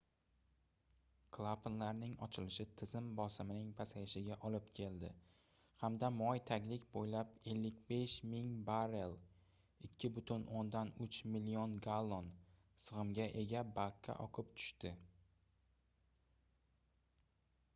[1.35, 5.11] klapanlarning ochilishi tizim bosimning pasayishiga olib keldi
[5.83, 9.13] hamda moy taglik bo'ylab 55 000 barrel
[9.91, 12.33] 2,3 million gallon
[12.87, 14.95] sig'imga ega bakka oqib tushdi